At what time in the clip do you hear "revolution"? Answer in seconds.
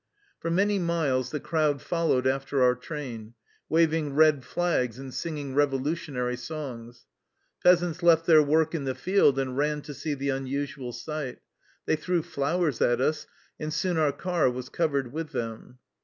5.53-6.17